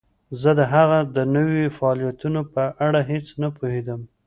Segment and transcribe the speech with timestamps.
[0.41, 4.01] زه د هغه د نویو فعالیتونو په اړه هیڅ نه پوهیدم